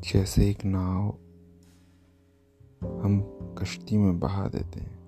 जैसे 0.00 0.50
एक 0.50 0.64
नाव 0.64 1.08
हम 3.02 3.20
कश्ती 3.58 3.96
में 3.96 4.20
बहा 4.20 4.48
देते 4.48 4.80
हैं। 4.80 4.98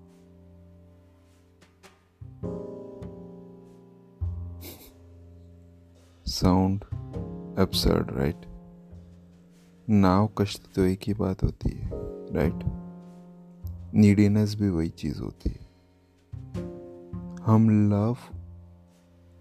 साउंड 6.26 6.84
एब्सर्ड 7.58 8.10
राइट 8.10 8.46
नाव 9.90 10.26
कश्ती 10.26 10.72
तो 10.74 10.82
एक 10.82 11.00
ही 11.06 11.14
बात 11.14 11.42
होती 11.42 11.70
है 11.70 11.90
राइट 12.34 12.64
नीडीनेस 13.94 14.54
भी 14.54 14.68
वही 14.68 14.88
चीज़ 14.88 15.20
होती 15.20 15.50
है। 15.50 15.66
हम 17.42 17.90
लव 17.90 18.16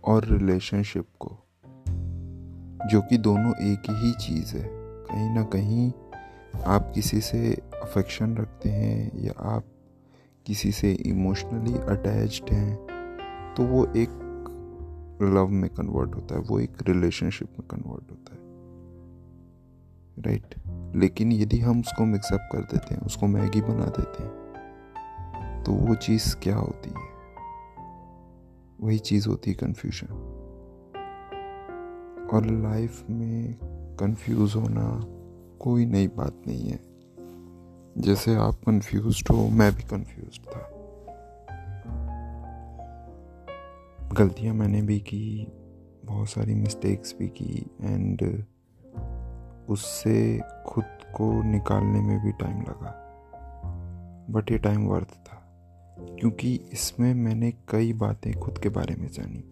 और 0.04 0.26
रिलेशनशिप 0.26 1.08
को, 1.20 1.38
जो 2.88 3.02
कि 3.02 3.18
दोनों 3.18 3.54
एक 3.56 3.90
ही 3.90 4.12
चीज़ 4.12 4.56
है 4.56 4.81
कहीं 5.12 5.30
ना 5.30 5.44
कहीं 5.44 5.92
आप 6.66 6.92
किसी 6.96 7.22
से 7.22 7.54
अफेक्शन 7.84 8.38
रखते 8.38 8.70
हैं 8.70 9.20
या 9.20 9.34
आप 9.40 9.66
किसी 10.46 10.72
से 10.72 10.94
इमोशनली 10.94 11.74
अटैच्ड 11.74 12.54
हैं 12.54 12.76
तो 13.58 13.64
वो 13.64 13.86
एक 13.86 14.10
लव 15.22 15.48
में 15.48 15.70
कन्वर्ट 15.70 16.16
होता 16.16 16.36
है, 16.36 16.42
वो 16.42 16.60
एक 16.60 16.78
रिलेशनशिप 16.82 17.48
में 17.60 17.68
कन्वर्ट 17.68 18.12
होता 18.12 18.34
है। 18.34 18.42
Right 20.20 20.48
right? 20.48 20.96
लेकिन 20.96 21.32
यदि 21.32 21.60
हम 21.60 21.80
उसको 21.80 22.06
मिक्सअप 22.06 22.50
कर 22.52 22.60
देते 22.60 22.96
हैं, 22.96 23.02
उसको 23.02 23.28
मैगी 23.28 23.62
बना 23.62 23.86
देते 23.86 24.24
हैं 24.24 25.64
तो 25.64 25.72
वो 25.72 25.96
चीज़ 25.96 26.36
क्या 26.36 26.56
होती 26.56 26.90
है? 26.90 27.12
वही 28.82 29.00
चीज़ 29.00 29.30
होती 29.30 29.52
है 29.52 29.56
कन्फ्यूज़न 29.56 30.08
और 32.34 32.46
लाइफ 32.46 33.10
में 33.10 33.56
कंफ्यूज 34.02 34.56
होना 34.56 34.84
कोई 35.60 35.86
नई 35.86 36.08
बात 36.08 36.42
नहीं 36.48 36.70
है। 36.70 36.80
जैसे 37.98 38.36
आप 38.36 38.62
कंफ्यूज 38.66 39.24
हो, 39.32 39.48
मैं 39.50 39.72
भी 39.76 39.84
कंफ्यूज 39.84 40.40
था। 40.40 40.68
गलतियाँ 44.14 44.54
मैंने 44.56 44.82
भी 44.82 45.00
की, 45.00 45.48
बहुत 46.06 46.30
सारी 46.30 46.56
मिस्टेक्स 46.56 47.16
भी 47.20 47.28
की 47.28 47.72
एंड 47.82 48.24
उससे 49.70 50.42
खुद 50.68 50.86
को 51.16 51.32
निकालने 51.44 52.02
में 52.02 52.20
भी 52.24 52.32
टाइम 52.32 52.62
लगा। 52.62 52.98
बट 54.30 54.52
ये 54.52 54.58
टाइम 54.58 54.88
वर्थ 54.88 55.14
था, 55.28 55.38
क्योंकि 56.20 56.54
इसमें 56.74 57.14
मैंने 57.14 57.52
कई 57.70 57.94
बातें 57.94 58.34
खुद 58.34 58.58
के 58.58 58.70
बारे 58.70 58.96
में 58.96 59.08
जानी 59.08 59.44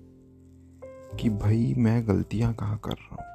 कि 1.17 1.29
भाई, 1.29 1.73
मैं 1.77 2.07
गलतियाँ 2.07 2.53
कहाँ 2.53 2.77
कर 2.77 2.91
रहा 2.91 3.15
हूँ? 3.15 3.28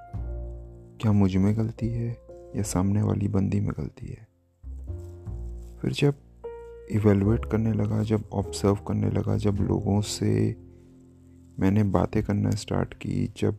क्या 1.05 1.13
मुझमें 1.13 1.57
गलती 1.57 1.89
है 1.89 2.11
या 2.57 2.63
सामने 2.63 3.03
वाली 3.03 3.29
बंदी 3.29 3.61
में 3.61 3.71
गलती 3.71 4.07
है? 4.07 4.29
फिर 5.77 5.93
जब 5.93 6.15
इवेलुएट 6.91 7.45
करने 7.45 7.73
लगा, 7.73 8.03
जब 8.03 8.25
ऑब्ज़र्व 8.33 8.75
करने 8.75 9.11
लगा, 9.11 9.37
जब 9.37 9.55
लोगों 9.55 10.01
से 10.01 10.57
मैंने 11.59 11.83
बातें 11.83 12.23
करना 12.23 12.51
स्टार्ट 12.51 12.95
की, 12.95 13.33
जब 13.37 13.59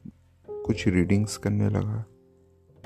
कुछ 0.50 0.88
रीडिंग्स 0.88 1.38
करने 1.38 1.70
लगा, 1.70 2.06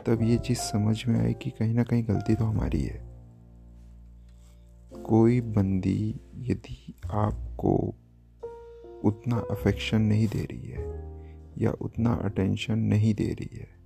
तब 0.06 0.22
ये 0.22 0.38
चीज़ 0.38 0.58
समझ 0.58 1.06
में 1.08 1.20
आई 1.20 1.34
कि 1.34 1.50
कहीं 1.50 1.74
ना 1.74 1.84
कहीं 1.84 2.08
गलती 2.08 2.36
तो 2.36 2.46
हमारी 2.46 2.82
है। 2.82 3.02
कोई 5.04 5.42
बंदी 5.42 6.20
यदि 6.36 6.94
आपको 7.12 7.96
उतना 9.04 9.38
अफेक्शन 9.52 10.02
नहीं 10.02 10.28
दे 10.28 10.44
रही 10.44 10.68
है 10.68 10.86
या 11.58 11.72
उतना 11.72 12.14
अटेंशन 12.14 12.80
नहीं 12.80 13.14
दे 13.14 13.34
रही 13.34 13.58
है 13.58 13.79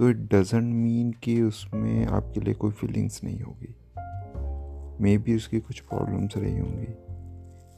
तो 0.00 0.08
इट 0.08 0.16
डजेंट 0.16 0.74
मीन 0.74 1.12
कि 1.12 1.42
उसमें 1.42 2.06
आपके 2.06 2.40
लिए 2.40 2.54
कोई 2.54 2.70
फीलिंग्स 2.70 3.24
नहीं 3.24 3.40
होगी। 3.40 3.74
मे 5.04 5.18
बी 5.18 5.36
उसकी 5.36 5.60
कुछ 5.60 5.80
प्रॉब्लम्स 5.80 6.36
रही 6.36 6.58
होंगी। 6.58 6.94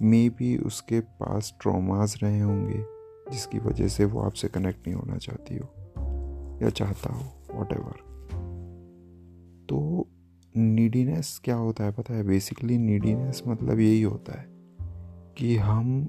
मे 0.06 0.28
बी 0.28 0.56
उसके 0.56 1.00
पास 1.00 1.54
ट्रॉमास 1.60 2.18
रहे 2.22 2.40
होंगे, 2.40 2.84
जिसकी 3.32 3.58
वजह 3.58 3.88
से 3.88 4.04
वो 4.04 4.20
आपसे 4.20 4.48
कनेक्ट 4.48 4.88
नहीं 4.88 4.94
होना 4.94 5.16
चाहती 5.16 5.56
हो, 5.56 5.68
या 6.62 6.70
चाहता 6.70 7.14
हो 7.14 7.54
वॉट 7.54 7.72
तो 9.68 10.08
नीडीनेस 10.56 11.40
क्या 11.44 11.56
होता 11.56 11.84
है 11.84 11.92
पता 11.92 12.14
है? 12.14 12.24
बेसिकली 12.24 12.78
नीडीनेस 12.78 13.42
मतलब 13.48 13.80
यही 13.80 14.02
होता 14.02 14.40
है 14.40 14.46
कि 15.38 15.56
हम 15.56 16.04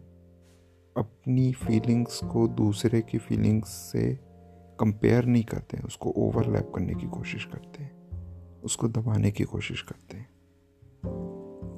अपनी 0.97 1.51
फीलिंग्स 1.51 2.19
को 2.23 2.47
दूसरे 2.47 3.01
की 3.01 3.17
फीलिंग्स 3.17 3.67
से 3.67 4.32
कंपेयर 4.79 5.25
नहीं 5.25 5.43
करते 5.43 5.77
हैं, 5.77 5.83
उसको 5.83 6.09
ओवरलैप 6.09 6.71
करने 6.75 6.95
की 6.95 7.07
कोशिश 7.07 7.45
करते 7.45 7.83
हैं, 7.83 7.93
उसको 8.61 8.87
दबाने 8.87 9.31
की 9.31 9.43
कोशिश 9.43 9.81
करते 9.81 10.17
हैं। 10.17 10.33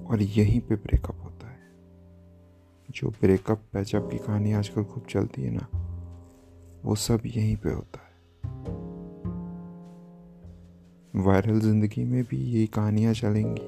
और 0.05 0.21
यहीं 0.21 0.61
पे 0.61 0.75
ब्रेकअप 0.75 1.19
होता 1.23 1.47
है। 1.47 1.59
जो 2.91 3.09
ब्रेकअप 3.09 3.63
पैचअप 3.73 4.09
की 4.11 4.17
कहानी 4.17 4.53
आजकल 4.53 4.83
खूब 4.83 5.05
चलती 5.09 5.41
है 5.41 5.51
ना, 5.51 5.85
वो 6.85 6.95
सब 6.95 7.21
यहीं 7.25 7.57
पे 7.57 7.69
होता 7.69 7.99
है। 7.99 8.15
वायरल 11.15 11.59
ज़िंदगी 11.59 12.03
में 12.03 12.23
भी 12.23 12.37
यही 12.37 12.67
कहानियाँ 12.67 13.13
चलेंगी, 13.13 13.61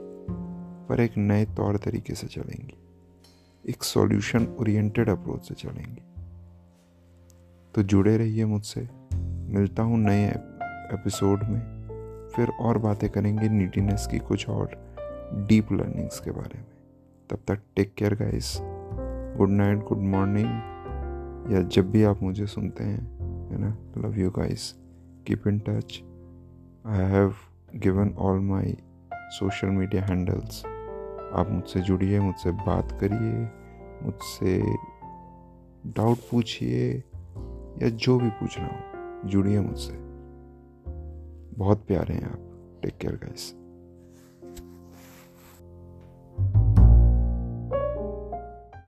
पर 0.88 1.00
एक 1.00 1.18
नए 1.18 1.46
तौर 1.46 1.78
तरीके 1.78 2.16
से 2.16 2.28
चलेंगी। 2.28 2.78
एक 3.70 3.84
सॉल्यूशन 3.84 4.48
ओरिएंटेड 4.60 5.10
अप्रोच 5.10 5.48
से 5.48 5.56
चलेंगी। 5.56 6.02
तो 7.76 7.84
जुड़े 7.84 8.18
रहिए 8.18 8.46
मुझसे। 8.46 8.97
मिलता 9.48 9.84
हूँ 9.84 9.98
नए 9.98 10.28
एपिसोड 10.94 11.44
में। 11.44 11.62
फिर 12.36 12.48
और 12.62 12.78
बातें 12.78 13.10
करेंगे 13.10 13.50
नीटीनेस 13.50 14.08
की 14.12 14.20
कुछ 14.20 14.50
और 14.50 14.72
डीप 15.34 15.72
लर्निंग्स 15.72 16.20
के 16.20 16.32
बारे 16.32 16.58
में। 16.58 16.66
तब 17.30 17.38
तक 17.48 17.62
take 17.76 17.94
care 17.94 18.16
guys 18.16 18.58
good 19.38 19.50
night 19.50 19.78
good 19.78 19.98
morning 19.98 20.48
या 21.54 21.62
जब 21.62 21.92
भी 21.92 22.04
आप 22.04 22.24
मुझे 22.24 22.46
सुनते 22.46 22.84
हैं, 22.84 23.02
है 23.52 23.58
ना? 23.58 23.78
Love 23.98 24.20
you 24.20 24.30
guys 24.30 24.74
keep 25.28 25.48
in 25.48 25.60
touch 25.60 26.02
I 26.86 27.06
have 27.12 27.36
given 27.76 28.14
all 28.18 28.40
my 28.40 28.78
social 29.14 29.68
media 29.68 30.06
handles 30.06 30.66
आप 31.36 31.48
मुझसे 31.50 31.80
जुड़िए, 31.80 32.20
मुझसे 32.20 32.52
बात 32.52 32.92
करिए, 32.92 33.50
मुझसे 34.06 34.62
डाउट 35.92 36.18
पूछिए, 36.32 37.04
या 37.84 37.90
जो 37.90 38.20
भी 38.20 38.30
पूछना 38.30 38.66
हो। 38.66 38.97
जुड़िए 39.26 39.60
मुझसे। 39.60 39.94
बहुत 41.58 41.86
प्यारे 41.88 42.14
हैं 42.14 42.26
आप। 42.26 42.80
Take 42.84 42.98
care 42.98 43.16
guys 43.16 43.56